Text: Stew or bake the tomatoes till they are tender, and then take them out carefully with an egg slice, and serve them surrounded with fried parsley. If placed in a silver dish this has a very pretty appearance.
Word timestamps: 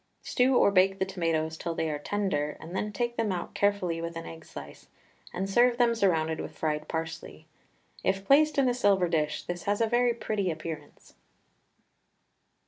Stew 0.23 0.55
or 0.57 0.71
bake 0.71 0.97
the 0.97 1.05
tomatoes 1.05 1.55
till 1.55 1.75
they 1.75 1.87
are 1.87 1.99
tender, 1.99 2.57
and 2.59 2.75
then 2.75 2.91
take 2.91 3.17
them 3.17 3.31
out 3.31 3.53
carefully 3.53 4.01
with 4.01 4.15
an 4.15 4.25
egg 4.25 4.43
slice, 4.45 4.87
and 5.31 5.47
serve 5.47 5.77
them 5.77 5.93
surrounded 5.93 6.39
with 6.39 6.57
fried 6.57 6.87
parsley. 6.87 7.45
If 8.03 8.25
placed 8.25 8.57
in 8.57 8.67
a 8.67 8.73
silver 8.73 9.07
dish 9.07 9.43
this 9.43 9.65
has 9.65 9.79
a 9.79 9.85
very 9.85 10.15
pretty 10.15 10.49
appearance. 10.49 11.13